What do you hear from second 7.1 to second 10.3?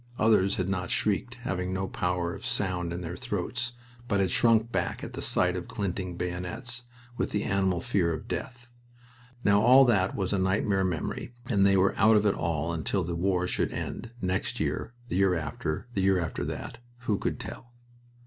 with an animal fear of death. Now, all that